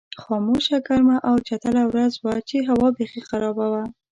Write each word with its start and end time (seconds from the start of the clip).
خاموشه، 0.23 0.77
ګرمه 0.87 1.17
او 1.29 1.35
چټله 1.47 1.83
ورځ 1.91 2.13
وه 2.23 2.35
چې 2.49 2.57
هوا 2.69 2.87
بېخي 2.97 3.21
خرابه 3.29 3.65
وه. 3.71 3.83